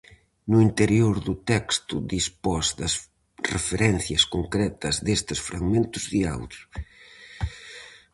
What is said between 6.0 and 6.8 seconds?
de audio.